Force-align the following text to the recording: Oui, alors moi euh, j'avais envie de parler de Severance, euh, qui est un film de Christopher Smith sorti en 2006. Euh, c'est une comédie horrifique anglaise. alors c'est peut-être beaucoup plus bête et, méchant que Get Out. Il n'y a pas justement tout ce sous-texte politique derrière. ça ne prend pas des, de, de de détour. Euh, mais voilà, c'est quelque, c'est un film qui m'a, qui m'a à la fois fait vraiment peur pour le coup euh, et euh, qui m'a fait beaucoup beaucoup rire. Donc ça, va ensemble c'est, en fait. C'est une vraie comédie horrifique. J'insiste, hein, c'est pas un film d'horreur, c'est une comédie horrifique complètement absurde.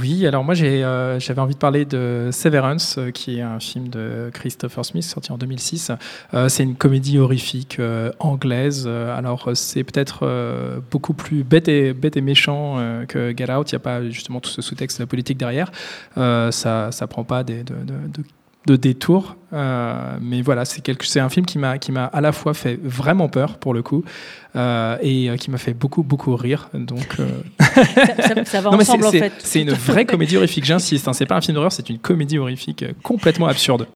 Oui, 0.00 0.26
alors 0.26 0.44
moi 0.44 0.54
euh, 0.60 1.20
j'avais 1.20 1.40
envie 1.40 1.54
de 1.54 1.58
parler 1.58 1.84
de 1.84 2.30
Severance, 2.32 2.96
euh, 2.98 3.10
qui 3.10 3.38
est 3.38 3.42
un 3.42 3.60
film 3.60 3.88
de 3.88 4.30
Christopher 4.32 4.84
Smith 4.84 5.04
sorti 5.04 5.30
en 5.30 5.38
2006. 5.38 5.92
Euh, 6.32 6.48
c'est 6.48 6.62
une 6.62 6.74
comédie 6.74 7.18
horrifique 7.18 7.80
anglaise. 8.18 8.86
alors 8.86 9.50
c'est 9.54 9.84
peut-être 9.84 10.82
beaucoup 10.90 11.14
plus 11.14 11.44
bête 11.44 11.68
et, 11.68 11.94
méchant 12.20 12.76
que 13.08 13.34
Get 13.36 13.52
Out. 13.52 13.72
Il 13.72 13.74
n'y 13.74 13.76
a 13.76 13.80
pas 13.80 14.02
justement 14.08 14.40
tout 14.40 14.50
ce 14.50 14.62
sous-texte 14.62 15.04
politique 15.04 15.38
derrière. 15.38 15.70
ça 16.16 16.90
ne 17.00 17.06
prend 17.06 17.24
pas 17.24 17.44
des, 17.44 17.62
de, 17.62 17.74
de 17.74 17.94
de 18.08 18.24
détour. 18.66 19.36
Euh, 19.52 20.16
mais 20.20 20.42
voilà, 20.42 20.64
c'est 20.64 20.80
quelque, 20.80 21.06
c'est 21.06 21.20
un 21.20 21.28
film 21.28 21.46
qui 21.46 21.58
m'a, 21.58 21.78
qui 21.78 21.92
m'a 21.92 22.06
à 22.06 22.20
la 22.20 22.32
fois 22.32 22.54
fait 22.54 22.78
vraiment 22.82 23.28
peur 23.28 23.58
pour 23.58 23.72
le 23.72 23.82
coup 23.82 24.04
euh, 24.56 24.96
et 25.00 25.30
euh, 25.30 25.36
qui 25.36 25.50
m'a 25.50 25.58
fait 25.58 25.74
beaucoup 25.74 26.02
beaucoup 26.02 26.34
rire. 26.34 26.70
Donc 26.74 27.18
ça, 28.46 28.60
va 28.60 28.70
ensemble 28.72 29.04
c'est, 29.04 29.08
en 29.08 29.10
fait. 29.12 29.32
C'est 29.38 29.62
une 29.62 29.72
vraie 29.72 30.06
comédie 30.06 30.36
horrifique. 30.36 30.64
J'insiste, 30.64 31.06
hein, 31.06 31.12
c'est 31.12 31.26
pas 31.26 31.36
un 31.36 31.40
film 31.40 31.54
d'horreur, 31.54 31.72
c'est 31.72 31.88
une 31.88 31.98
comédie 31.98 32.38
horrifique 32.38 32.84
complètement 33.02 33.46
absurde. 33.46 33.86